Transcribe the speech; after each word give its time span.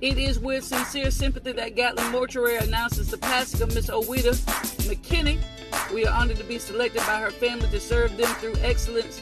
It 0.00 0.16
is 0.16 0.38
with 0.38 0.64
sincere 0.64 1.10
sympathy 1.10 1.52
that 1.52 1.76
Gatlin 1.76 2.10
Mortuary 2.10 2.56
announces 2.56 3.10
the 3.10 3.18
passing 3.18 3.60
of 3.60 3.74
Miss 3.74 3.88
Owita 3.88 4.32
McKinney. 4.88 5.38
We 5.92 6.06
are 6.06 6.18
honored 6.18 6.38
to 6.38 6.44
be 6.44 6.58
selected 6.58 7.00
by 7.00 7.20
her 7.20 7.30
family 7.30 7.68
to 7.68 7.78
serve 7.78 8.16
them 8.16 8.34
through 8.36 8.54
excellence 8.62 9.20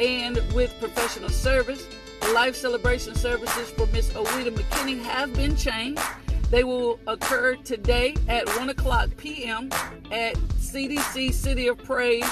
and 0.00 0.36
with 0.54 0.74
professional 0.80 1.28
service. 1.28 1.86
The 2.22 2.32
life 2.32 2.56
celebration 2.56 3.14
services 3.14 3.70
for 3.72 3.86
Miss 3.88 4.10
Owita 4.14 4.56
McKinney 4.56 5.02
have 5.02 5.34
been 5.34 5.54
changed 5.54 6.02
they 6.50 6.64
will 6.64 6.98
occur 7.06 7.56
today 7.56 8.14
at 8.28 8.46
1 8.56 8.70
o'clock 8.70 9.08
p.m. 9.16 9.70
at 10.10 10.34
CDC 10.58 11.32
City 11.32 11.68
of 11.68 11.78
Praise, 11.78 12.24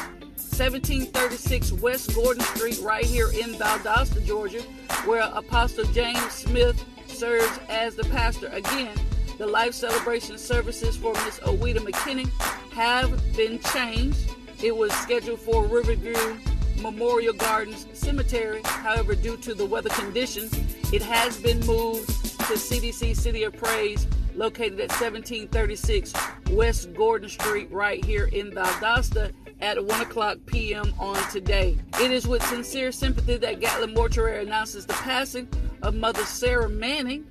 1736 0.57 1.73
West 1.73 2.15
Gordon 2.15 2.43
Street, 2.43 2.79
right 2.81 3.05
here 3.05 3.29
in 3.29 3.55
Valdosta, 3.55 4.25
Georgia, 4.25 4.63
where 5.05 5.23
Apostle 5.33 5.85
James 5.87 6.33
Smith 6.33 6.83
serves 7.07 7.59
as 7.69 7.97
the 7.97 8.05
pastor. 8.05 8.47
Again, 8.49 8.97
the 9.39 9.47
life 9.47 9.75
celebration 9.75 10.39
services 10.39 10.97
for 10.97 11.13
Miss 11.25 11.41
Owita 11.41 11.79
McKinney 11.79 12.29
have 12.73 13.11
been 13.37 13.59
changed. 13.59 14.31
It 14.63 14.77
was 14.77 14.93
scheduled 14.93 15.41
for 15.41 15.67
Riverview 15.67 16.39
Memorial 16.81 17.33
Gardens 17.33 17.87
Cemetery. 17.95 18.61
However, 18.65 19.15
due 19.15 19.37
to 19.39 19.55
the 19.55 19.67
weather 19.67 19.91
conditions, 19.91 20.53
it 20.93 21.03
has 21.03 21.37
been 21.37 21.59
moved 21.67 22.34
to 22.49 22.55
CDC 22.55 23.17
City 23.17 23.45
of 23.45 23.57
Praise, 23.57 24.07
located 24.35 24.79
at 24.79 24.91
1736 24.91 26.13
West 26.51 26.93
Gordon 26.93 27.31
Street, 27.31 27.73
right 27.73 28.05
here 28.05 28.27
in 28.27 28.51
Valdosta 28.51 29.33
at 29.63 29.83
1 29.83 30.01
o'clock 30.03 30.37
p.m. 30.45 30.93
on 30.99 31.17
today. 31.31 31.79
It 32.03 32.11
is 32.11 32.27
with 32.27 32.45
sincere 32.45 32.93
sympathy 32.93 33.39
that 33.39 33.61
Gatlin 33.61 33.95
Mortuary 33.95 34.45
announces 34.45 34.85
the 34.85 34.93
passing 34.93 35.49
of 35.81 35.95
Mother 35.95 36.25
Sarah 36.27 36.69
Manning. 36.69 37.27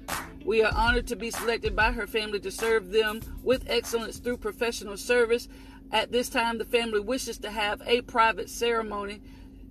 We 0.46 0.64
are 0.64 0.74
honored 0.74 1.06
to 1.08 1.16
be 1.16 1.30
selected 1.30 1.76
by 1.76 1.92
her 1.92 2.08
family 2.08 2.40
to 2.40 2.50
serve 2.50 2.90
them 2.90 3.22
with 3.44 3.66
excellence 3.68 4.18
through 4.18 4.38
professional 4.38 4.98
service. 4.98 5.48
At 5.92 6.12
this 6.12 6.28
time, 6.28 6.58
the 6.58 6.66
family 6.66 7.02
wishes 7.02 7.38
to 7.40 7.52
have 7.52 7.84
a 7.86 8.02
private 8.02 8.50
ceremony, 8.50 9.22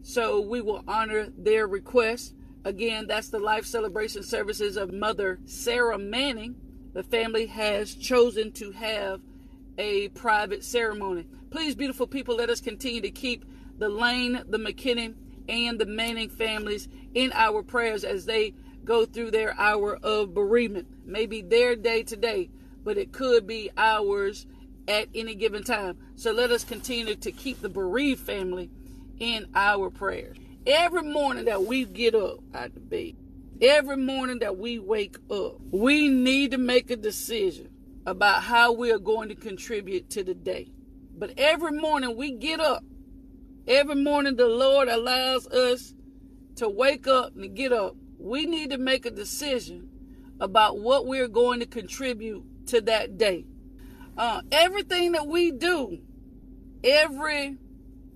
so 0.03 0.41
we 0.41 0.61
will 0.61 0.85
honor 0.87 1.27
their 1.37 1.67
request. 1.67 2.35
Again, 2.65 3.07
that's 3.09 3.29
the 3.29 3.41
life 3.41 3.67
celebration 3.67 4.23
services 4.23 4.77
of 4.77 4.93
Mother 4.93 5.41
Sarah 5.45 5.99
Manning. 5.99 6.55
The 6.93 7.03
family 7.03 7.47
has 7.47 7.95
chosen 7.95 8.53
to 8.53 8.71
have 8.73 9.21
a 9.79 10.09
private 10.11 10.63
ceremony. 10.63 11.27
Please, 11.51 11.75
beautiful 11.75 12.07
people, 12.07 12.37
let 12.37 12.51
us 12.51 12.61
continue 12.61 13.01
to 13.01 13.11
keep 13.11 13.45
the 13.79 13.89
Lane, 13.89 14.43
the 14.47 14.59
McKinney, 14.59 15.15
and 15.49 15.79
the 15.79 15.87
Manning 15.87 16.29
families 16.29 16.89
in 17.15 17.33
our 17.33 17.65
prayers 17.65 18.05
as 18.05 18.27
they 18.27 18.55
go 18.85 19.05
through 19.07 19.33
their 19.33 19.59
hour 19.59 19.99
of 20.03 20.35
bereavement. 20.35 20.87
Maybe 21.05 21.43
their 21.43 21.75
day 21.75 22.05
today, 22.05 22.51
but 22.85 22.97
it 22.97 23.13
could 23.13 23.47
be 23.47 23.71
ours 23.77 24.47
at 24.87 25.09
any 25.15 25.35
given 25.35 25.65
time. 25.65 25.99
So 26.15 26.31
let 26.33 26.51
us 26.53 26.63
continue 26.63 27.17
to 27.17 27.33
keep 27.33 27.61
the 27.61 27.69
bereaved 27.69 28.25
family 28.25 28.71
in 29.19 29.47
our 29.55 29.91
prayers. 29.91 30.37
Every 30.67 31.03
morning 31.03 31.47
that 31.47 31.65
we 31.65 31.85
get 31.85 32.15
up 32.15 32.39
out 32.55 32.67
of 32.67 32.89
bed, 32.89 33.17
every 33.61 33.97
morning 33.97 34.39
that 34.41 34.59
we 34.59 34.79
wake 34.79 35.17
up, 35.29 35.57
we 35.73 36.09
need 36.09 36.53
to 36.53 36.59
make 36.59 36.89
a 36.91 36.97
decision 36.97 37.69
about 38.07 38.45
how 38.45 38.73
we 38.73 38.93
are 38.93 39.01
going 39.01 39.29
to 39.29 39.35
contribute 39.35 40.09
to 40.11 40.23
the 40.23 40.35
day. 40.35 40.71
But 41.19 41.35
every 41.37 41.73
morning 41.73 42.17
we 42.17 42.31
get 42.31 42.61
up, 42.61 42.85
every 43.67 43.97
morning 43.97 44.37
the 44.37 44.47
Lord 44.47 44.89
allows 44.89 45.49
us 45.49 45.95
to 46.57 46.69
wake 46.69 47.09
up 47.09 47.35
and 47.35 47.57
get 47.57 47.73
up. 47.73 47.97
We 48.19 48.47
need 48.47 48.71
to 48.71 48.79
make 48.79 49.05
a 49.05 49.11
decision 49.11 49.89
about 50.39 50.79
what 50.79 51.07
we're 51.07 51.27
going 51.27 51.59
to 51.59 51.67
contribute 51.67 52.45
to 52.69 52.81
that 52.83 53.19
day. 53.19 53.47
Uh, 54.17 54.43
everything 54.53 55.13
that 55.13 55.27
we 55.27 55.51
do, 55.51 55.99
every 56.85 57.59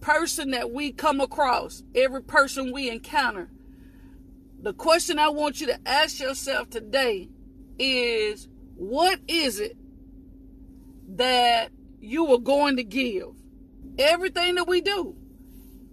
person 0.06 0.53
that 0.53 0.71
we 0.71 0.93
come 0.93 1.21
across, 1.21 1.83
every 1.93 2.22
person 2.22 2.72
we 2.72 2.89
encounter, 2.89 3.50
the 4.62 4.72
question 4.72 5.19
I 5.19 5.31
want 5.31 5.61
you 5.61 5.67
to 5.67 5.81
ask 5.84 6.21
yourself 6.21 6.71
today 6.71 7.28
is 7.77 8.47
what 8.77 9.19
is 9.27 9.59
it 9.59 9.77
that 11.09 11.72
you 11.99 12.33
are 12.33 12.39
going 12.39 12.77
to 12.77 12.84
give? 12.84 13.31
Everything 13.99 14.55
that 14.55 14.69
we 14.69 14.81
do 14.81 15.17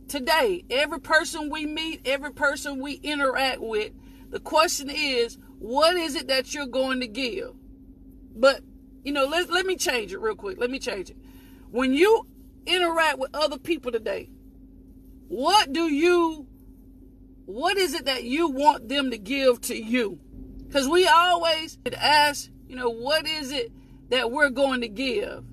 today, 0.08 0.64
every 0.70 1.00
person 1.00 1.50
we 1.50 1.66
meet, 1.66 2.02
every 2.06 2.34
person 2.34 2.80
we 2.80 2.94
interact 3.02 3.62
with, 3.62 3.94
the 4.30 4.40
question 4.40 4.92
is, 4.92 5.40
what 5.58 5.96
is 5.96 6.14
it 6.14 6.28
that 6.28 6.54
you're 6.54 6.68
going 6.68 7.00
to 7.00 7.08
give? 7.08 7.56
But, 8.36 8.62
you 9.04 9.12
know, 9.12 9.26
let, 9.26 9.50
let 9.50 9.66
me 9.66 9.76
change 9.76 10.14
it 10.14 10.20
real 10.20 10.36
quick. 10.36 10.60
Let 10.60 10.70
me 10.70 10.78
change 10.78 11.10
it. 11.10 11.18
When 11.72 11.94
you 11.94 12.28
interact 12.66 13.20
with 13.20 13.32
other 13.34 13.58
people 13.58 13.92
today, 13.92 14.30
what 15.28 15.74
do 15.74 15.84
you, 15.92 16.48
what 17.46 17.78
is 17.78 17.94
it 17.94 18.06
that 18.06 18.24
you 18.24 18.50
want 18.50 18.90
them 18.90 19.12
to 19.12 19.18
give 19.18 19.62
to 19.62 19.76
you? 19.76 20.20
Because 20.68 20.88
we 20.88 21.08
always 21.08 21.78
ask, 21.96 22.50
you 22.68 22.76
know, 22.76 22.90
what 22.90 23.28
is 23.28 23.52
it 23.52 23.72
that 24.10 24.32
we're 24.32 24.50
going 24.50 24.82
to 24.82 24.88
give? 24.88 25.44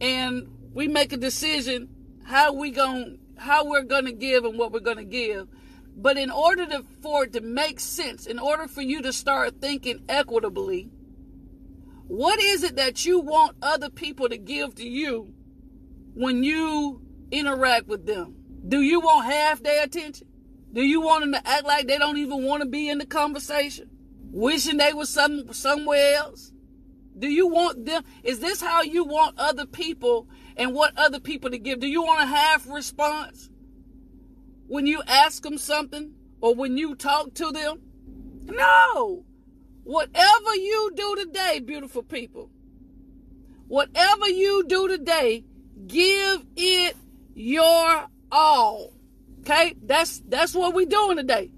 And 0.00 0.48
we 0.72 0.88
make 0.88 1.12
a 1.12 1.16
decision 1.16 1.88
how 2.24 2.52
we 2.52 2.70
going 2.70 3.18
how 3.36 3.64
we're 3.64 3.82
going 3.82 4.04
to 4.04 4.12
give 4.12 4.44
and 4.44 4.56
what 4.56 4.72
we're 4.72 4.80
going 4.80 4.98
to 4.98 5.04
give. 5.04 5.48
But 5.96 6.16
in 6.16 6.30
order 6.30 6.64
to, 6.66 6.84
for 7.02 7.24
it 7.24 7.32
to 7.34 7.40
make 7.40 7.80
sense, 7.80 8.26
in 8.26 8.38
order 8.38 8.68
for 8.68 8.82
you 8.82 9.02
to 9.02 9.12
start 9.12 9.60
thinking 9.60 10.04
equitably, 10.08 10.90
what 12.06 12.40
is 12.40 12.62
it 12.62 12.76
that 12.76 13.04
you 13.04 13.20
want 13.20 13.56
other 13.60 13.90
people 13.90 14.28
to 14.28 14.38
give 14.38 14.76
to 14.76 14.88
you 14.88 15.34
when 16.14 16.42
you 16.42 17.00
interact 17.30 17.86
with 17.86 18.06
them? 18.06 18.36
Do 18.66 18.80
you 18.80 19.00
want 19.00 19.26
half 19.26 19.62
their 19.62 19.84
attention? 19.84 20.28
Do 20.72 20.82
you 20.82 21.00
want 21.00 21.22
them 21.22 21.32
to 21.32 21.48
act 21.48 21.64
like 21.64 21.86
they 21.86 21.98
don't 21.98 22.18
even 22.18 22.44
want 22.44 22.62
to 22.62 22.68
be 22.68 22.88
in 22.88 22.98
the 22.98 23.06
conversation? 23.06 23.90
Wishing 24.30 24.78
they 24.78 24.92
were 24.92 25.06
some 25.06 25.52
somewhere 25.52 26.16
else? 26.16 26.52
Do 27.18 27.28
you 27.28 27.46
want 27.46 27.84
them? 27.84 28.04
Is 28.22 28.40
this 28.40 28.62
how 28.62 28.82
you 28.82 29.04
want 29.04 29.38
other 29.38 29.66
people 29.66 30.28
and 30.56 30.74
what 30.74 30.96
other 30.96 31.20
people 31.20 31.50
to 31.50 31.58
give? 31.58 31.80
Do 31.80 31.86
you 31.86 32.02
want 32.02 32.22
a 32.22 32.26
half 32.26 32.66
response 32.68 33.50
when 34.66 34.86
you 34.86 35.02
ask 35.06 35.42
them 35.42 35.58
something 35.58 36.14
or 36.40 36.54
when 36.54 36.78
you 36.78 36.94
talk 36.94 37.34
to 37.34 37.50
them? 37.52 37.82
No. 38.44 39.24
Whatever 39.84 40.54
you 40.54 40.92
do 40.94 41.16
today, 41.16 41.60
beautiful 41.60 42.02
people, 42.02 42.50
whatever 43.66 44.28
you 44.28 44.64
do 44.66 44.88
today, 44.88 45.44
give 45.86 46.44
it 46.56 46.96
your 47.34 48.06
all. 48.30 48.92
Okay? 49.40 49.74
That's 49.82 50.22
that's 50.28 50.54
what 50.54 50.74
we're 50.74 50.86
doing 50.86 51.16
today. 51.16 51.50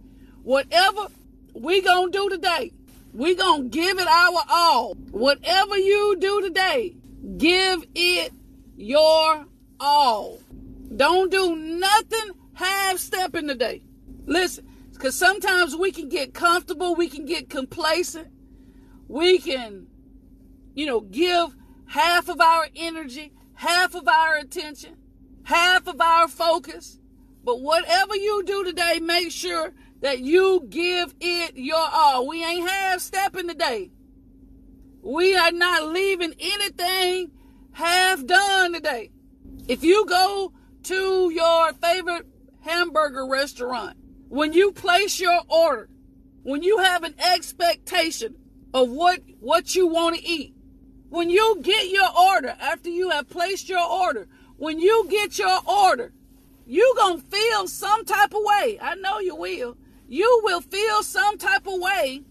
Whatever 0.43 1.09
we 1.55 1.81
gonna 1.83 2.11
do 2.11 2.29
today, 2.29 2.73
we 3.13 3.35
gonna 3.35 3.65
give 3.65 3.99
it 3.99 4.07
our 4.07 4.43
all. 4.49 4.95
Whatever 5.11 5.77
you 5.79 6.17
do 6.19 6.43
today, 6.43 6.95
give 7.37 7.85
it 7.95 8.33
your 8.77 9.47
all. 9.81 10.39
Don't 10.97 11.31
do 11.31 11.57
nothing 11.57 12.33
half 12.55 12.99
stepping 12.99 13.49
today. 13.49 13.83
Listen, 14.27 14.67
because 14.93 15.17
sometimes 15.17 15.77
we 15.77 15.93
can 15.93 16.09
get 16.09 16.35
comfortable, 16.35 16.95
we 16.95 17.09
can 17.09 17.27
get 17.27 17.51
complacent, 17.51 18.29
we 19.09 19.39
can, 19.39 19.87
you 20.75 20.87
know, 20.87 21.01
give 21.01 21.55
half 21.87 22.29
of 22.29 22.41
our 22.41 22.69
energy, 22.75 23.33
half 23.55 23.95
of 23.95 24.09
our 24.09 24.37
attention, 24.37 24.97
half 25.45 25.87
of 25.87 26.01
our 26.01 26.29
focus. 26.29 26.99
But 27.45 27.61
whatever 27.61 28.17
you 28.17 28.43
do 28.45 28.65
today, 28.65 29.01
make 29.01 29.31
sure 29.31 29.73
that 30.01 30.21
you 30.21 30.67
give 30.69 31.15
it 31.21 31.57
your 31.57 31.77
all. 31.77 32.27
We 32.27 32.45
ain't 32.45 32.69
half 32.69 33.01
stepping 33.01 33.49
today. 33.49 33.91
We 35.03 35.37
are 35.37 35.53
not 35.53 35.89
leaving 35.89 36.35
anything 36.39 37.31
half 37.73 38.25
done 38.25 38.73
today. 38.73 39.11
If 39.69 39.85
you 39.85 40.07
go 40.07 40.53
to 40.85 41.31
your 41.31 41.73
favorite 41.75 42.27
hamburger 42.61 43.27
restaurant, 43.27 43.97
when 44.29 44.53
you 44.53 44.73
place 44.73 45.21
your 45.21 45.41
order, 45.49 45.89
when 46.43 46.63
you 46.63 46.79
have 46.79 47.03
an 47.03 47.15
expectation 47.19 48.37
of 48.73 48.91
what, 48.91 49.21
what 49.41 49.75
you 49.75 49.87
want 49.87 50.17
to 50.17 50.27
eat, 50.27 50.54
when 51.15 51.31
you 51.31 51.61
get 51.63 51.91
your 51.91 52.09
order, 52.19 52.57
after 52.61 52.91
you 52.91 53.11
have 53.11 53.31
placed 53.31 53.69
your 53.69 53.87
order, 53.87 54.27
when 54.57 54.81
you 54.81 55.07
get 55.09 55.39
your 55.39 55.61
order, 55.65 56.13
you 56.67 56.95
gonna 56.97 57.21
feel 57.21 57.69
some 57.69 58.05
type 58.05 58.35
of 58.35 58.41
way. 58.43 58.79
I 58.83 58.97
know 58.97 59.21
you 59.21 59.37
will. 59.37 59.77
You 60.09 60.41
will 60.43 60.61
feel 60.61 61.05
some 61.05 61.39
type 61.39 61.69
of 61.69 61.81
way 61.81 62.23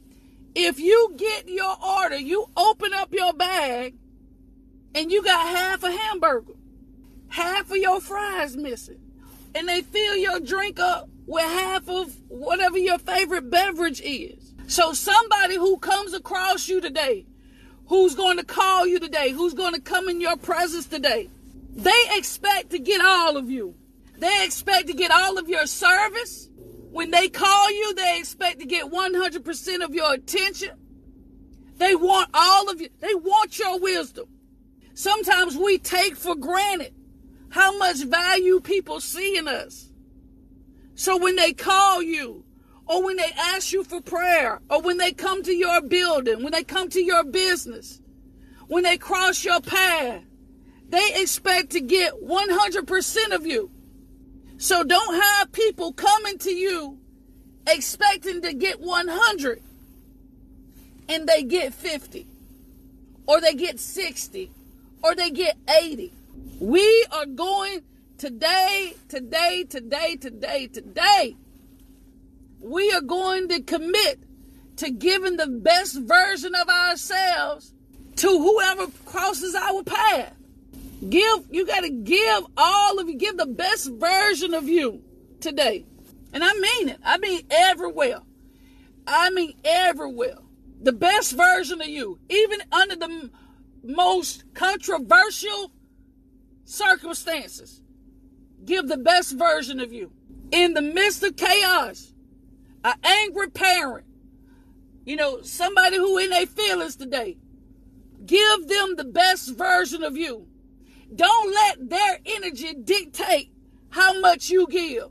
if 0.53 0.79
you 0.79 1.13
get 1.17 1.47
your 1.47 1.75
order, 1.81 2.17
you 2.17 2.45
open 2.57 2.93
up 2.93 3.13
your 3.13 3.33
bag, 3.33 3.95
and 4.93 5.11
you 5.11 5.23
got 5.23 5.47
half 5.47 5.83
a 5.83 5.91
hamburger, 5.91 6.53
half 7.29 7.71
of 7.71 7.77
your 7.77 8.01
fries 8.01 8.57
missing, 8.57 8.99
and 9.55 9.67
they 9.67 9.81
fill 9.81 10.17
your 10.17 10.39
drink 10.39 10.79
up 10.79 11.09
with 11.25 11.45
half 11.45 11.87
of 11.87 12.15
whatever 12.27 12.77
your 12.77 12.99
favorite 12.99 13.49
beverage 13.49 14.01
is. 14.01 14.53
So 14.67 14.93
somebody 14.93 15.55
who 15.55 15.77
comes 15.77 16.13
across 16.13 16.67
you 16.67 16.81
today, 16.81 17.25
who's 17.87 18.15
going 18.15 18.37
to 18.37 18.45
call 18.45 18.87
you 18.87 18.99
today, 18.99 19.31
who's 19.31 19.53
going 19.53 19.73
to 19.73 19.81
come 19.81 20.09
in 20.09 20.21
your 20.21 20.37
presence 20.37 20.85
today, 20.85 21.29
they 21.75 22.03
expect 22.11 22.71
to 22.71 22.79
get 22.79 23.01
all 23.01 23.37
of 23.37 23.49
you. 23.49 23.75
They 24.17 24.45
expect 24.45 24.87
to 24.87 24.93
get 24.93 25.11
all 25.11 25.37
of 25.37 25.49
your 25.49 25.65
service. 25.65 26.49
When 26.91 27.11
they 27.11 27.27
call 27.29 27.71
you, 27.71 27.95
they 27.95 28.19
expect 28.19 28.59
to 28.59 28.65
get 28.65 28.91
100% 28.91 29.83
of 29.83 29.95
your 29.95 30.13
attention. 30.13 30.71
They 31.77 31.95
want 31.95 32.29
all 32.33 32.69
of 32.69 32.79
you. 32.79 32.89
They 32.99 33.15
want 33.15 33.57
your 33.57 33.79
wisdom. 33.79 34.27
Sometimes 34.93 35.57
we 35.57 35.79
take 35.79 36.15
for 36.15 36.35
granted 36.35 36.93
how 37.49 37.77
much 37.77 38.03
value 38.03 38.59
people 38.59 38.99
see 38.99 39.37
in 39.37 39.47
us. 39.47 39.89
So 40.95 41.17
when 41.17 41.35
they 41.35 41.53
call 41.53 42.01
you, 42.01 42.45
or 42.87 43.03
when 43.03 43.15
they 43.17 43.31
ask 43.37 43.71
you 43.71 43.83
for 43.83 44.01
prayer, 44.01 44.61
or 44.69 44.81
when 44.81 44.97
they 44.97 45.11
come 45.11 45.43
to 45.43 45.53
your 45.53 45.81
building, 45.81 46.43
when 46.43 46.51
they 46.51 46.63
come 46.63 46.89
to 46.89 47.01
your 47.01 47.23
business, 47.23 48.01
when 48.67 48.83
they 48.83 48.97
cross 48.97 49.43
your 49.43 49.61
path, 49.61 50.21
they 50.89 51.13
expect 51.15 51.71
to 51.71 51.79
get 51.79 52.13
100% 52.23 53.31
of 53.31 53.47
you. 53.47 53.71
So 54.57 54.83
don't 54.83 55.15
have 55.15 55.51
people 55.51 55.93
coming 55.93 56.37
to 56.39 56.51
you 56.51 56.99
expecting 57.67 58.41
to 58.41 58.53
get 58.53 58.79
100 58.79 59.61
and 61.09 61.27
they 61.27 61.43
get 61.43 61.73
50 61.73 62.27
or 63.25 63.41
they 63.41 63.53
get 63.53 63.79
60 63.79 64.51
or 65.03 65.15
they 65.15 65.31
get 65.31 65.57
80. 65.69 66.13
We 66.59 67.05
are 67.11 67.25
going 67.25 67.81
today, 68.17 68.93
today, 69.09 69.65
today, 69.67 70.15
today, 70.15 70.67
today. 70.67 71.35
We 72.63 72.91
are 72.93 73.01
going 73.01 73.49
to 73.49 73.61
commit 73.61 74.23
to 74.77 74.89
giving 74.89 75.35
the 75.35 75.47
best 75.47 75.99
version 75.99 76.55
of 76.55 76.69
ourselves 76.69 77.73
to 78.15 78.27
whoever 78.27 78.87
crosses 79.05 79.53
our 79.53 79.83
path. 79.83 80.33
Give, 81.09 81.45
you 81.51 81.65
got 81.67 81.81
to 81.81 81.89
give 81.89 82.45
all 82.55 82.99
of 82.99 83.09
you, 83.09 83.15
give 83.15 83.35
the 83.35 83.45
best 83.45 83.91
version 83.91 84.53
of 84.53 84.69
you 84.69 85.03
today. 85.41 85.85
And 86.31 86.41
I 86.41 86.53
mean 86.53 86.89
it. 86.89 86.99
I 87.03 87.17
mean 87.17 87.41
everywhere. 87.49 88.21
I 89.05 89.29
mean 89.29 89.53
everywhere. 89.65 90.37
The 90.81 90.93
best 90.93 91.35
version 91.35 91.81
of 91.81 91.87
you, 91.87 92.17
even 92.29 92.59
under 92.71 92.95
the 92.95 93.29
most 93.83 94.45
controversial 94.53 95.71
circumstances. 96.63 97.81
Give 98.63 98.87
the 98.87 98.97
best 98.97 99.37
version 99.37 99.81
of 99.81 99.91
you. 99.91 100.13
In 100.51 100.73
the 100.73 100.81
midst 100.81 101.23
of 101.23 101.35
chaos, 101.35 102.12
an 102.83 102.95
angry 103.03 103.49
parent, 103.49 104.05
you 105.05 105.15
know, 105.15 105.41
somebody 105.41 105.97
who 105.97 106.17
in 106.17 106.29
their 106.29 106.45
feelings 106.45 106.95
today, 106.95 107.37
give 108.25 108.67
them 108.67 108.95
the 108.95 109.05
best 109.05 109.55
version 109.55 110.03
of 110.03 110.17
you. 110.17 110.47
Don't 111.13 111.53
let 111.53 111.89
their 111.89 112.19
energy 112.25 112.73
dictate 112.73 113.51
how 113.89 114.19
much 114.19 114.49
you 114.49 114.67
give. 114.67 115.09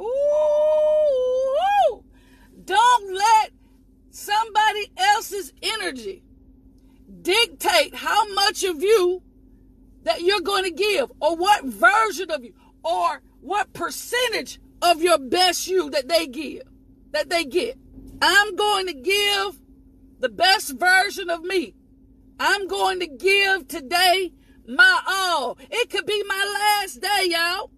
Ooh, 0.00 2.04
don't 2.64 3.14
let 3.14 3.50
somebody 4.10 4.90
else's 4.96 5.52
energy 5.62 6.22
dictate 7.22 7.94
how 7.94 8.32
much 8.34 8.62
of 8.64 8.82
you 8.82 9.22
that 10.04 10.22
you're 10.22 10.40
going 10.40 10.64
to 10.64 10.70
give 10.70 11.10
or 11.20 11.36
what 11.36 11.64
version 11.64 12.30
of 12.30 12.44
you 12.44 12.54
or 12.84 13.20
what 13.40 13.72
percentage 13.72 14.60
of 14.80 15.02
your 15.02 15.18
best 15.18 15.66
you 15.66 15.90
that 15.90 16.08
they 16.08 16.26
give 16.26 16.62
that 17.12 17.30
they 17.30 17.44
get 17.44 17.78
i'm 18.22 18.56
going 18.56 18.86
to 18.86 18.94
give 18.94 19.60
the 20.20 20.28
best 20.28 20.78
version 20.78 21.30
of 21.30 21.42
me 21.42 21.74
i'm 22.38 22.66
going 22.66 23.00
to 23.00 23.06
give 23.06 23.68
today 23.68 24.32
my 24.68 25.00
all. 25.08 25.58
It 25.70 25.88
could 25.90 26.06
be 26.06 26.22
my 26.24 26.80
last 26.84 27.00
day, 27.00 27.28
y'all. 27.30 27.70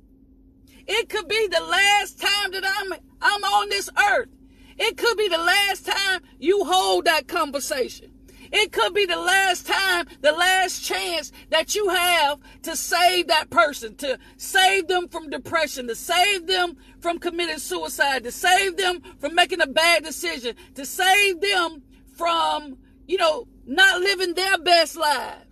It 0.86 1.08
could 1.08 1.28
be 1.28 1.46
the 1.46 1.64
last 1.64 2.20
time 2.20 2.50
that 2.50 2.64
I'm 2.66 2.92
I'm 3.22 3.44
on 3.44 3.68
this 3.68 3.88
earth. 4.10 4.28
It 4.76 4.96
could 4.96 5.16
be 5.16 5.28
the 5.28 5.38
last 5.38 5.86
time 5.86 6.22
you 6.38 6.64
hold 6.64 7.04
that 7.04 7.28
conversation. 7.28 8.09
It 8.52 8.72
could 8.72 8.94
be 8.94 9.06
the 9.06 9.16
last 9.16 9.66
time, 9.66 10.06
the 10.20 10.32
last 10.32 10.84
chance 10.84 11.30
that 11.50 11.74
you 11.74 11.88
have 11.88 12.40
to 12.62 12.74
save 12.74 13.28
that 13.28 13.50
person, 13.50 13.94
to 13.96 14.18
save 14.36 14.88
them 14.88 15.08
from 15.08 15.30
depression, 15.30 15.86
to 15.88 15.94
save 15.94 16.46
them 16.46 16.76
from 17.00 17.18
committing 17.18 17.58
suicide, 17.58 18.24
to 18.24 18.32
save 18.32 18.76
them 18.76 19.02
from 19.18 19.34
making 19.34 19.60
a 19.60 19.66
bad 19.66 20.04
decision, 20.04 20.56
to 20.74 20.84
save 20.84 21.40
them 21.40 21.82
from, 22.16 22.76
you 23.06 23.18
know, 23.18 23.46
not 23.66 24.00
living 24.00 24.34
their 24.34 24.58
best 24.58 24.96
lives 24.96 25.50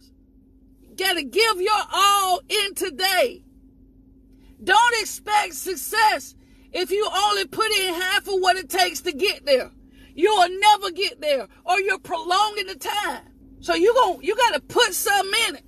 got 0.98 1.14
to 1.14 1.22
give 1.22 1.60
your 1.60 1.82
all 1.92 2.40
in 2.48 2.74
today. 2.74 3.42
Don't 4.62 5.00
expect 5.00 5.54
success 5.54 6.34
if 6.72 6.90
you 6.90 7.08
only 7.10 7.46
put 7.46 7.70
in 7.70 7.94
half 7.94 8.26
of 8.28 8.34
what 8.40 8.56
it 8.56 8.68
takes 8.68 9.00
to 9.02 9.12
get 9.12 9.46
there. 9.46 9.70
You'll 10.18 10.48
never 10.58 10.90
get 10.90 11.20
there 11.20 11.46
or 11.64 11.78
you're 11.78 12.00
prolonging 12.00 12.66
the 12.66 12.74
time. 12.74 13.22
So 13.60 13.76
you 13.76 13.94
going 13.94 14.20
you 14.24 14.34
got 14.34 14.54
to 14.54 14.60
put 14.60 14.92
some 14.92 15.32
in 15.48 15.54
it. 15.54 15.64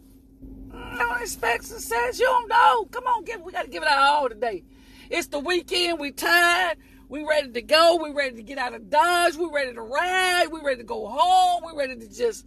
Don't 0.99 1.23
expect 1.23 1.67
success. 1.67 2.19
You 2.19 2.27
don't 2.27 2.49
know. 2.49 2.85
Come 2.87 3.05
on, 3.05 3.25
give, 3.25 3.43
we 3.43 3.53
got 3.53 3.67
to 3.67 3.71
give 3.71 3.85
it 3.85 3.89
our 3.89 3.99
all 3.99 4.29
today. 4.29 4.65
It's 5.09 5.29
the 5.29 5.39
weekend. 5.39 6.01
We 6.01 6.11
tired. 6.11 6.79
We 7.09 7.23
ready 7.25 7.53
to 7.53 7.63
go. 7.63 8.01
We 8.03 8.11
ready 8.11 8.35
to 8.35 8.43
get 8.43 8.59
out 8.59 8.75
of 8.75 8.91
Dodge. 8.91 9.37
We 9.37 9.49
ready 9.55 9.73
to 9.73 9.83
ride. 9.83 10.47
We 10.51 10.61
ready 10.65 10.79
to 10.79 10.85
go 10.85 11.07
home. 11.07 11.63
We 11.65 11.79
ready 11.79 11.95
to 11.95 12.13
just 12.13 12.45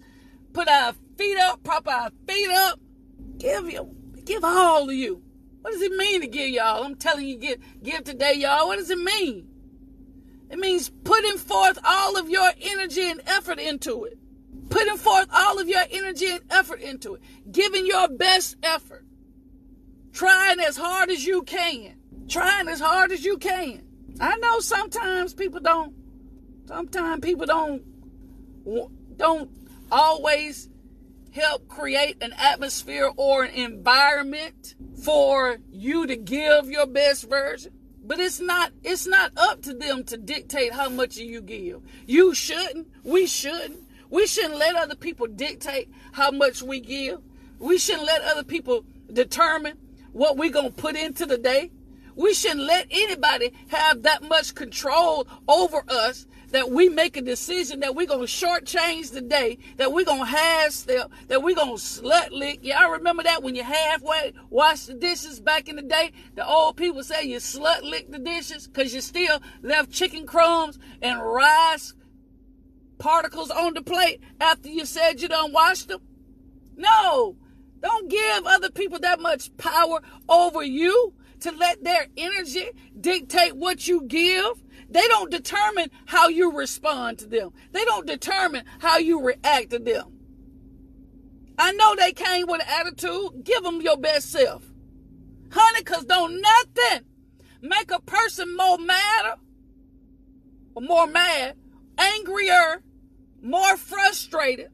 put 0.51 0.67
our 0.67 0.93
feet 1.17 1.38
up, 1.38 1.63
prop 1.63 1.88
our 1.88 2.12
feet 2.27 2.50
up, 2.50 2.81
give 3.38 3.69
you, 3.69 3.95
give 4.25 4.43
all 4.43 4.89
of 4.89 4.93
you. 4.93 5.24
What 5.62 5.72
does 5.72 5.81
it 5.81 5.93
mean 5.93 6.19
to 6.19 6.27
give 6.27 6.50
y'all? 6.50 6.83
I'm 6.83 6.95
telling 6.95 7.25
you, 7.25 7.38
give, 7.38 7.60
give 7.81 8.03
today, 8.03 8.33
y'all. 8.33 8.67
What 8.67 8.77
does 8.77 8.89
it 8.89 9.00
mean? 9.00 9.52
It 10.53 10.60
means 10.60 10.91
putting 11.03 11.39
forth 11.39 11.79
all 11.83 12.15
of 12.15 12.29
your 12.29 12.51
energy 12.62 13.10
and 13.10 13.24
effort 13.25 13.57
into 13.57 14.03
it. 14.03 14.19
Putting 14.69 14.98
forth 14.98 15.25
all 15.33 15.60
of 15.60 15.67
your 15.67 15.81
energy 15.89 16.29
and 16.29 16.41
effort 16.51 16.79
into 16.79 17.15
it. 17.15 17.22
Giving 17.51 17.88
your 17.88 18.07
best 18.07 18.57
effort. 18.62 19.03
Trying 20.12 20.60
as 20.60 20.77
hard 20.77 21.10
as 21.10 21.25
you 21.25 21.41
can. 21.41 21.95
Trying 22.29 22.67
as 22.67 22.79
hard 22.79 23.12
as 23.12 23.25
you 23.25 23.39
can. 23.39 23.81
I 24.22 24.38
know 24.38 24.60
sometimes 24.60 25.33
people 25.33 25.60
don't, 25.60 25.95
sometimes 26.67 27.22
people 27.22 27.48
don't, 27.48 27.81
don't 29.17 29.50
always 29.91 30.69
help 31.31 31.67
create 31.67 32.22
an 32.22 32.33
atmosphere 32.33 33.10
or 33.17 33.43
an 33.43 33.55
environment 33.55 34.75
for 35.03 35.57
you 35.72 36.05
to 36.05 36.15
give 36.15 36.69
your 36.69 36.86
best 36.86 37.27
version 37.27 37.74
but 38.03 38.19
it's 38.19 38.39
not 38.39 38.72
it's 38.83 39.07
not 39.07 39.31
up 39.38 39.62
to 39.63 39.74
them 39.74 40.03
to 40.05 40.17
dictate 40.17 40.74
how 40.74 40.89
much 40.89 41.17
you 41.17 41.41
give. 41.41 41.81
You 42.05 42.33
shouldn't 42.33 42.88
we 43.03 43.25
shouldn't. 43.25 43.79
We 44.10 44.27
shouldn't 44.27 44.57
let 44.57 44.75
other 44.75 44.95
people 44.95 45.25
dictate 45.27 45.89
how 46.12 46.29
much 46.31 46.62
we 46.62 46.79
give. 46.79 47.19
We 47.60 47.77
shouldn't 47.77 48.05
let 48.05 48.22
other 48.22 48.43
people 48.43 48.86
determine 49.12 49.77
what 50.12 50.38
we're 50.38 50.51
going 50.51 50.72
to 50.72 50.81
put 50.81 50.95
into 50.95 51.25
the 51.25 51.38
day. 51.38 51.72
We 52.15 52.33
shouldn't 52.33 52.62
let 52.62 52.88
anybody 52.91 53.53
have 53.69 54.03
that 54.03 54.22
much 54.22 54.53
control 54.53 55.27
over 55.48 55.83
us 55.89 56.27
that 56.53 56.69
we 56.69 56.88
make 56.88 57.17
a 57.17 57.22
decision 57.22 57.79
that 57.79 57.95
we're 57.95 58.05
gonna 58.05 58.24
shortchange 58.24 59.12
the 59.12 59.22
day, 59.22 59.57
that 59.77 59.91
we're 59.91 60.05
gonna 60.05 60.24
half 60.24 60.69
step, 60.69 61.12
that 61.27 61.41
we're 61.41 61.55
gonna 61.55 61.74
slut 61.74 62.29
lick. 62.29 62.60
Y'all 62.62 62.91
remember 62.91 63.24
that 63.24 63.41
when 63.41 63.55
you 63.55 63.63
halfway 63.63 64.33
wash 64.51 64.86
the 64.86 64.93
dishes 64.93 65.39
back 65.39 65.67
in 65.67 65.75
the 65.75 65.81
day? 65.81 66.12
The 66.36 66.48
old 66.48 66.77
people 66.77 67.03
say 67.03 67.24
you 67.24 67.38
slut 67.38 67.81
lick 67.81 68.12
the 68.12 68.19
dishes 68.19 68.67
because 68.67 68.93
you 68.93 69.01
still 69.01 69.41
left 69.63 69.91
chicken 69.91 70.27
crumbs 70.27 70.77
and 71.01 71.19
rice 71.19 71.95
particles 73.00 73.50
on 73.50 73.74
the 73.74 73.81
plate 73.81 74.22
after 74.39 74.69
you 74.69 74.86
said 74.86 75.24
you 75.24 75.27
don't 75.27 75.53
wash 75.53 75.86
them. 75.86 76.01
No, 76.77 77.36
don't 77.81 78.12
give 78.12 78.45
other 78.45 78.69
people 78.69 79.00
that 79.00 79.19
much 79.19 79.57
power 79.57 80.03
over 80.29 80.62
you 80.62 81.15
to 81.44 81.52
let 81.52 81.84
their 81.84 82.08
energy 82.16 82.70
dictate 83.00 83.56
what 83.56 83.86
you 83.88 84.04
give. 84.04 84.64
They 84.90 85.06
don't 85.08 85.30
determine 85.30 85.90
how 86.06 86.30
you 86.30 86.52
respond 86.56 87.20
to 87.20 87.28
them. 87.28 87.52
They 87.72 87.84
don't 87.84 88.08
determine 88.08 88.64
how 88.80 88.98
you 88.98 89.22
react 89.22 89.72
to 89.72 89.80
them. 89.80 90.14
I 91.58 91.74
know 91.74 91.96
they 91.96 92.14
came 92.14 92.48
with 92.48 92.62
an 92.62 92.68
attitude. 92.80 93.44
Give 93.44 93.62
them 93.62 93.82
your 93.82 93.98
best 93.98 94.32
self. 94.32 94.64
Honey, 95.52 95.80
because 95.80 96.06
don't 96.06 96.42
nothing 96.42 97.06
make 97.62 97.92
a 97.92 98.00
person 98.00 98.56
more 98.56 98.78
mad 98.78 99.36
or 100.76 100.82
more 100.82 101.08
mad, 101.08 101.56
angrier, 101.98 102.82
more 103.42 103.76
frustrated 103.76 104.70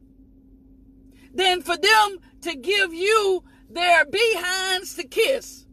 than 1.34 1.62
for 1.62 1.76
them 1.76 2.18
to 2.42 2.54
give 2.54 2.94
you 2.94 3.42
their 3.68 4.04
behinds 4.04 4.94
to 4.94 5.04
kiss 5.04 5.66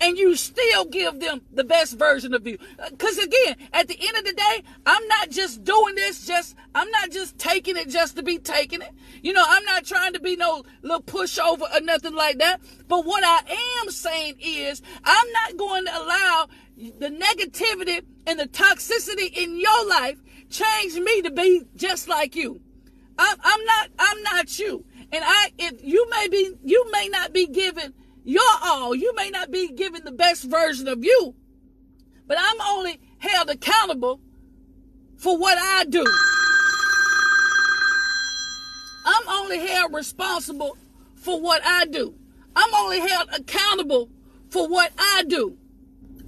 and 0.00 0.18
you 0.18 0.36
still 0.36 0.84
give 0.84 1.20
them 1.20 1.40
the 1.52 1.64
best 1.64 1.98
version 1.98 2.34
of 2.34 2.46
you. 2.46 2.58
Uh, 2.78 2.90
because 2.90 3.18
again, 3.18 3.56
at 3.72 3.88
the 3.88 3.98
end 3.98 4.16
of 4.16 4.24
the 4.24 4.32
day, 4.32 4.62
I'm 4.84 5.06
not 5.08 5.30
just 5.30 5.64
doing 5.64 5.94
this 5.94 6.26
just, 6.26 6.54
I'm 6.74 6.90
not 6.90 7.10
just 7.10 7.38
taking 7.38 7.76
it 7.76 7.88
just 7.88 8.16
to 8.16 8.22
be 8.22 8.38
taking 8.38 8.82
it. 8.82 8.92
You 9.22 9.32
know, 9.32 9.44
I'm 9.46 9.64
not 9.64 9.84
trying 9.84 10.12
to 10.12 10.20
be 10.20 10.36
no 10.36 10.64
little 10.82 11.02
pushover 11.02 11.62
or 11.74 11.80
nothing 11.80 12.14
like 12.14 12.38
that. 12.38 12.60
But 12.88 13.04
what 13.04 13.24
I 13.24 13.40
am 13.82 13.90
saying 13.90 14.36
is, 14.40 14.82
I'm 15.04 15.32
not 15.32 15.56
going 15.56 15.86
to 15.86 15.98
allow 15.98 16.48
the 16.76 17.10
negativity 17.10 18.02
and 18.26 18.38
the 18.38 18.48
toxicity 18.48 19.32
in 19.36 19.58
your 19.58 19.88
life 19.88 20.20
change 20.50 20.94
me 20.94 21.22
to 21.22 21.30
be 21.30 21.62
just 21.74 22.08
like 22.08 22.36
you. 22.36 22.60
I'm, 23.18 23.36
I'm 23.42 23.64
not, 23.64 23.88
I'm 23.98 24.22
not 24.22 24.58
you. 24.58 24.84
And 25.12 25.24
I, 25.24 25.52
if 25.58 25.82
you 25.82 26.08
may 26.10 26.28
be, 26.28 26.52
you 26.64 26.90
may 26.92 27.08
not 27.08 27.32
be 27.32 27.46
given 27.46 27.94
your 28.26 28.42
all. 28.62 28.94
You 28.94 29.14
may 29.14 29.30
not 29.30 29.50
be 29.50 29.68
given 29.68 30.04
the 30.04 30.12
best 30.12 30.44
version 30.44 30.88
of 30.88 31.04
you, 31.04 31.34
but 32.26 32.36
I'm 32.38 32.60
only 32.60 33.00
held 33.18 33.48
accountable 33.48 34.20
for 35.16 35.38
what 35.38 35.56
I 35.58 35.84
do. 35.84 36.04
I'm 39.06 39.28
only 39.28 39.66
held 39.66 39.94
responsible 39.94 40.76
for 41.14 41.40
what 41.40 41.62
I 41.64 41.86
do. 41.86 42.14
I'm 42.54 42.74
only 42.74 43.00
held 43.00 43.28
accountable 43.32 44.10
for 44.50 44.68
what 44.68 44.90
I 44.98 45.24
do. 45.26 45.56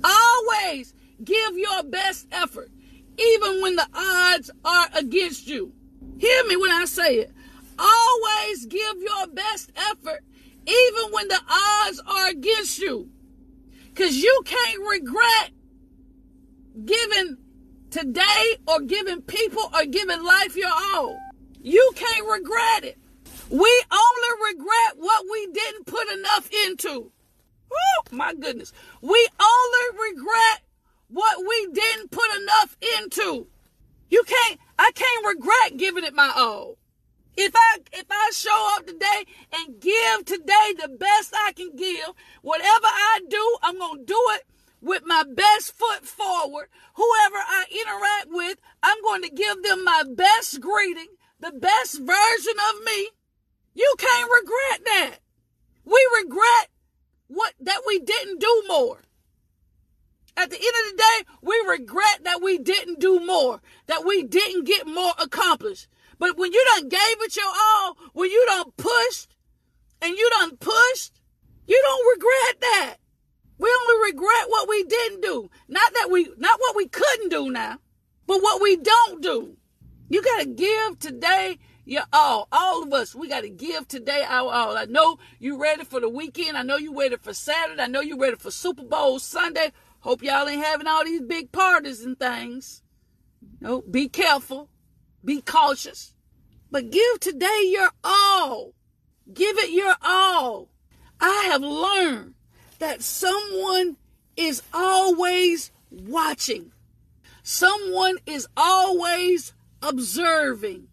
Always 0.05 0.95
give 1.23 1.59
your 1.59 1.83
best 1.83 2.29
effort, 2.31 2.71
even 3.19 3.61
when 3.61 3.75
the 3.75 3.87
odds 3.93 4.51
are 4.65 4.89
against 4.95 5.49
you. 5.49 5.73
Hear 6.19 6.45
me 6.47 6.57
when 6.57 6.71
I 6.71 6.85
say 6.85 7.17
it. 7.17 7.33
Always 7.79 8.67
give 8.67 8.97
your 9.01 9.27
best 9.29 9.73
effort, 9.91 10.25
even 10.69 11.13
when 11.13 11.29
the 11.29 11.41
odds 11.49 12.01
are 12.07 12.29
against 12.29 12.79
you. 12.79 13.09
Because 13.87 14.17
you 14.17 14.43
can't 14.45 14.81
regret 14.89 15.51
giving 16.85 17.39
today 17.91 18.57
or 18.67 18.81
giving 18.81 19.23
people 19.23 19.71
or 19.75 19.85
giving 19.87 20.23
life 20.23 20.57
your 20.57 20.71
all. 20.71 21.19
You 21.61 21.91
can't 21.97 22.27
regret 22.31 22.85
it. 22.85 22.99
We 23.51 23.83
only 23.91 24.53
regret 24.53 24.97
what 24.97 25.25
we 25.31 25.47
didn't 25.53 25.87
put 25.87 26.09
enough 26.13 26.49
into. 26.67 27.11
Oh, 27.73 28.03
my 28.11 28.35
goodness. 28.35 28.73
We 29.01 29.29
only 29.41 30.11
regret 30.11 30.63
what 31.09 31.39
we 31.39 31.69
didn't 31.73 32.11
put 32.11 32.27
enough 32.41 32.77
into. 32.99 33.47
You 34.11 34.23
can't, 34.25 34.61
I 34.79 34.91
can't 34.95 35.27
regret 35.27 35.77
giving 35.77 36.05
it 36.05 36.15
my 36.15 36.33
all. 36.37 36.78
If 37.41 37.53
I 37.55 37.79
if 37.93 38.07
I 38.11 38.31
show 38.35 38.75
up 38.77 38.85
today 38.85 39.25
and 39.53 39.81
give 39.81 40.25
today 40.25 40.75
the 40.77 40.89
best 40.89 41.33
I 41.33 41.53
can 41.53 41.77
give, 41.77 42.09
whatever 42.43 42.87
I 42.87 43.21
do, 43.31 43.59
I'm 43.63 43.79
gonna 43.79 44.03
do 44.05 44.21
it 44.31 44.43
with 44.81 45.05
my 45.07 45.23
best 45.23 45.71
foot 45.71 46.05
forward. 46.05 46.67
Whoever 46.95 47.37
I 47.37 47.67
interact 47.71 48.27
with, 48.31 48.59
I'm 48.83 49.01
going 49.03 49.23
to 49.23 49.31
give 49.31 49.63
them 49.63 49.85
my 49.85 50.03
best 50.17 50.61
greeting, 50.61 51.07
the 51.39 51.53
best 51.53 52.01
version 52.01 52.55
of 52.71 52.85
me. 52.85 53.11
You 53.73 53.95
can't 53.99 54.31
regret 54.33 54.81
that. 54.87 55.19
We 55.85 56.09
regret 56.21 56.71
what 57.29 57.55
that 57.61 57.83
we 57.87 58.01
didn't 58.01 58.41
do 58.41 58.65
more. 58.67 59.03
At 60.37 60.51
the 60.51 60.57
end 60.57 60.67
of 60.67 60.91
the 60.91 60.97
day, 60.97 61.33
we 61.41 61.65
regret 61.69 62.25
that 62.25 62.43
we 62.43 62.59
didn't 62.59 62.99
do 62.99 63.25
more, 63.25 63.61
that 63.87 64.05
we 64.05 64.25
didn't 64.25 64.65
get 64.65 64.89
more 64.89 65.13
accomplished. 65.21 65.87
But 66.19 66.37
when 66.37 66.53
you 66.53 66.65
done 66.75 66.89
gave 66.89 67.23
it 67.23 67.37
your 67.37 67.47
all, 67.47 67.97
when 68.13 68.31
you 68.31 68.45
done 68.47 68.73
pushed 68.77 69.37
and 70.03 70.17
you 70.17 70.31
done 70.39 70.57
pushed, 70.57 71.21
you 71.67 71.81
don't 71.85 72.17
regret 72.17 72.61
that. 72.61 72.97
We 73.59 73.75
only 73.83 74.13
regret 74.13 74.49
what 74.49 74.69
we 74.69 74.85
didn't 74.85 75.21
do. 75.21 75.51
Not 75.69 75.93
that 75.95 76.09
we, 76.11 76.29
not 76.37 76.61
what 76.61 76.77
we 76.77 76.87
couldn't 76.89 77.31
do 77.31 77.51
now, 77.51 77.79
but 78.27 78.43
what 78.43 78.63
we 78.63 78.77
don't 78.77 79.21
do. 79.21 79.57
You 80.09 80.23
got 80.23 80.41
to 80.41 80.47
give 80.47 80.99
today 80.99 81.59
your 81.85 82.05
all. 82.13 82.49
All 82.53 82.83
of 82.83 82.93
us, 82.93 83.15
we 83.15 83.29
got 83.29 83.43
to 83.43 83.49
give 83.49 83.89
today 83.89 84.25
our 84.27 84.53
all. 84.53 84.79
I 84.79 84.85
know 84.85 85.19
you 85.39 85.61
ready 85.61 85.85
for 85.85 86.01
the 86.01 86.09
weekend. 86.09 86.57
I 86.57 86.63
know 86.63 86.77
you 86.77 86.99
ready 86.99 87.17
for 87.17 87.35
Saturday. 87.35 87.83
I 87.83 87.87
know 87.87 88.01
you 88.01 88.19
ready 88.19 88.37
for 88.37 88.51
Super 88.51 88.85
Bowl 88.85 89.19
Sunday. 89.19 89.73
Hope 90.01 90.23
y'all 90.23 90.49
ain't 90.49 90.65
having 90.65 90.87
all 90.87 91.05
these 91.05 91.23
big 91.23 91.51
parties 91.51 92.05
and 92.05 92.19
things. 92.19 92.83
No, 93.61 93.83
be 93.83 94.09
careful. 94.09 94.69
Be 95.25 95.41
cautious. 95.41 96.15
But 96.71 96.91
give 96.91 97.21
today 97.21 97.63
your 97.67 97.91
all. 98.05 98.75
Give 99.33 99.59
it 99.59 99.71
your 99.71 99.95
all. 100.03 100.69
I 101.21 101.49
have 101.51 101.63
learned 101.63 102.35
that 102.79 103.03
someone 103.03 103.97
is 104.37 104.63
always 104.73 105.71
watching. 105.91 106.73
Someone 107.43 108.19
is 108.27 108.47
always 108.57 109.53
observing. 109.83 110.89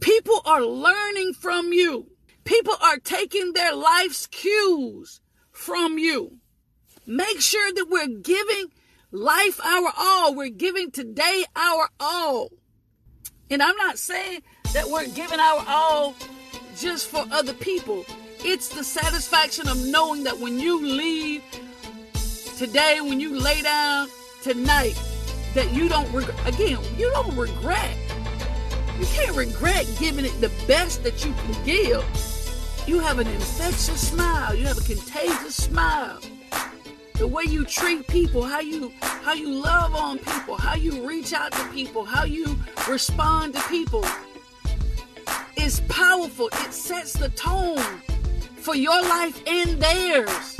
People 0.00 0.40
are 0.44 0.62
learning 0.62 1.32
from 1.34 1.72
you. 1.72 2.10
People 2.44 2.74
are 2.80 2.98
taking 2.98 3.52
their 3.52 3.74
life's 3.74 4.26
cues 4.26 5.20
from 5.50 5.98
you. 5.98 6.38
Make 7.06 7.40
sure 7.40 7.72
that 7.72 7.88
we're 7.88 8.06
giving 8.06 8.66
life 9.10 9.60
our 9.64 9.92
all. 9.98 10.34
We're 10.34 10.50
giving 10.50 10.90
today 10.90 11.44
our 11.56 11.88
all. 11.98 12.50
And 13.50 13.62
I'm 13.62 13.76
not 13.76 13.98
saying 13.98 14.42
that 14.74 14.88
we're 14.88 15.08
giving 15.08 15.40
our 15.40 15.64
all 15.66 16.14
just 16.76 17.08
for 17.08 17.24
other 17.30 17.54
people. 17.54 18.04
It's 18.44 18.68
the 18.68 18.84
satisfaction 18.84 19.68
of 19.68 19.84
knowing 19.86 20.24
that 20.24 20.38
when 20.38 20.58
you 20.58 20.84
leave 20.84 21.42
today, 22.56 23.00
when 23.00 23.20
you 23.20 23.38
lay 23.38 23.62
down 23.62 24.08
tonight, 24.42 25.00
that 25.54 25.72
you 25.72 25.88
don't 25.88 26.12
regret. 26.12 26.36
Again, 26.46 26.78
you 26.96 27.10
don't 27.10 27.34
regret. 27.36 27.96
You 28.98 29.06
can't 29.06 29.34
regret 29.34 29.88
giving 29.98 30.24
it 30.24 30.40
the 30.40 30.52
best 30.66 31.02
that 31.04 31.24
you 31.24 31.32
can 31.32 31.64
give. 31.64 32.04
You 32.86 32.98
have 33.00 33.18
an 33.18 33.26
infectious 33.26 34.08
smile. 34.08 34.54
You 34.54 34.66
have 34.66 34.78
a 34.78 34.82
contagious 34.82 35.56
smile 35.56 36.20
the 37.18 37.26
way 37.26 37.42
you 37.42 37.64
treat 37.64 38.06
people, 38.06 38.44
how 38.44 38.60
you 38.60 38.92
how 39.00 39.32
you 39.32 39.50
love 39.50 39.94
on 39.96 40.18
people, 40.18 40.56
how 40.56 40.76
you 40.76 41.06
reach 41.06 41.32
out 41.32 41.50
to 41.50 41.64
people, 41.68 42.04
how 42.04 42.24
you 42.24 42.56
respond 42.88 43.54
to 43.54 43.62
people 43.68 44.04
is 45.56 45.80
powerful. 45.88 46.48
It 46.52 46.72
sets 46.72 47.14
the 47.14 47.28
tone 47.30 47.82
for 48.56 48.76
your 48.76 49.02
life 49.02 49.42
and 49.46 49.80
theirs. 49.82 50.56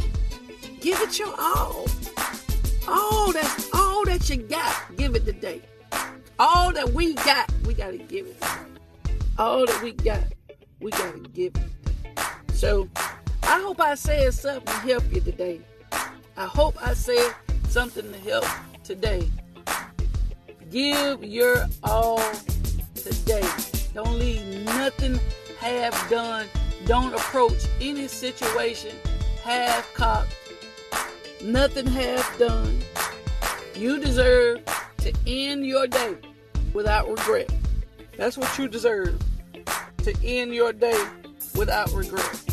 Give 0.81 1.01
it 1.01 1.19
your 1.19 1.33
all. 1.39 1.87
All 2.89 3.33
that 3.33 3.69
all 3.73 4.05
that 4.07 4.29
you 4.29 4.39
got, 4.39 4.75
give 4.97 5.15
it 5.15 5.25
today. 5.25 5.63
All 6.41 6.73
that 6.73 6.89
we 6.89 7.15
got, 7.15 7.53
we 7.67 7.75
gotta 7.75 7.99
give 7.99 8.27
it. 8.27 8.43
All 9.39 9.65
that 9.65 9.81
we 9.81 9.93
got, 9.93 10.25
we 10.81 10.91
gotta 10.91 11.21
give 11.21 11.55
it. 11.55 12.19
So 12.53 12.89
I 13.45 13.61
hope 13.61 13.81
I 13.81 13.95
said 13.95 14.35
something 14.35 14.67
to 14.67 14.81
help 14.81 15.05
you 15.15 15.21
today. 15.21 15.61
I 16.39 16.47
hope 16.47 16.77
I 16.81 16.95
said 16.95 17.35
something 17.69 18.13
to 18.13 18.19
help 18.21 18.45
today. 18.85 19.29
Give 20.71 21.25
your 21.25 21.67
all 21.83 22.23
today. 22.95 23.45
Don't 23.93 24.17
leave 24.21 24.65
nothing 24.67 25.19
half 25.59 26.09
done. 26.09 26.47
Don't 26.87 27.13
approach 27.13 27.67
any 27.81 28.07
situation 28.07 28.95
half 29.43 29.93
cocked. 29.95 30.33
Nothing 31.43 31.89
half 31.89 32.39
done. 32.39 32.83
You 33.75 33.99
deserve 33.99 34.61
to 34.99 35.13
end 35.27 35.67
your 35.67 35.89
day 35.89 36.19
without 36.73 37.09
regret. 37.09 37.53
That's 38.17 38.39
what 38.39 38.57
you 38.57 38.69
deserve 38.69 39.19
to 40.05 40.15
end 40.23 40.55
your 40.55 40.73
day 40.73 41.05
without 41.57 41.91
regret. 41.91 42.45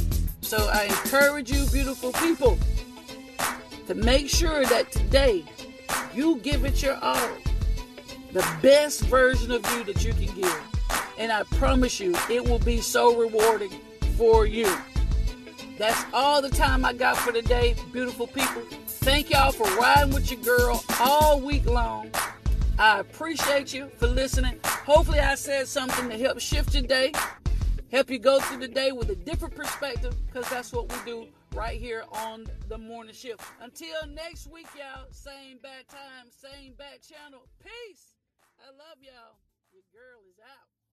So 0.42 0.58
I 0.74 0.86
encourage 0.86 1.52
you, 1.52 1.68
beautiful 1.68 2.12
people, 2.14 2.58
to 3.88 3.96
make 3.96 4.30
sure 4.30 4.66
that 4.66 4.92
today 4.92 5.44
you 6.14 6.38
give 6.38 6.66
it 6.66 6.82
your 6.82 6.98
all. 7.02 7.30
The 8.32 8.46
best 8.62 9.02
version 9.02 9.52
of 9.52 9.66
you 9.72 9.84
that 9.86 10.04
you 10.04 10.14
can 10.14 10.34
give. 10.36 10.62
And 11.18 11.32
I 11.32 11.44
promise 11.44 12.00
you, 12.00 12.16
it 12.30 12.44
will 12.44 12.60
be 12.60 12.82
so 12.82 13.16
rewarding 13.18 13.72
for 14.18 14.46
you. 14.46 14.74
That's 15.78 16.04
all 16.14 16.42
the 16.42 16.50
time 16.50 16.86
I 16.86 16.94
got 16.94 17.18
for 17.18 17.32
today, 17.32 17.76
beautiful 17.92 18.28
people. 18.28 18.62
Thank 18.88 19.30
y'all 19.30 19.52
for 19.52 19.68
riding 19.76 20.14
with 20.14 20.32
your 20.32 20.42
girl 20.42 20.84
all 21.00 21.40
week 21.40 21.66
long. 21.66 22.12
I 22.78 23.00
appreciate 23.00 23.74
you 23.74 23.90
for 23.98 24.08
listening. 24.08 24.60
Hopefully, 24.64 25.20
I 25.20 25.36
said 25.36 25.68
something 25.68 26.10
to 26.10 26.18
help 26.18 26.40
shift 26.40 26.74
your 26.74 26.84
day, 26.84 27.14
help 27.92 28.10
you 28.10 28.20
go 28.20 28.40
through 28.40 28.60
the 28.60 28.68
day 28.68 28.92
with 28.92 29.10
a 29.10 29.16
different 29.16 29.56
perspective, 29.56 30.16
because 30.26 30.50
that's 30.50 30.74
what 30.74 30.92
we 30.92 31.12
do 31.12 31.28
right 31.56 31.80
here 31.80 32.04
on 32.12 32.46
the 32.68 32.78
morning 32.78 33.16
shift. 33.16 33.42
Until 33.62 34.08
next 34.12 34.52
week, 34.52 34.68
y'all, 34.76 35.08
same 35.12 35.58
bad 35.64 35.88
time, 35.88 36.28
same 36.28 36.74
bad 36.78 37.00
channel. 37.02 37.48
Peace. 37.64 38.16
I 38.60 38.72
love 38.72 39.00
y'all. 39.00 39.40
Your 39.72 39.84
girl 39.94 40.20
is 40.30 40.38
out. 40.44 40.75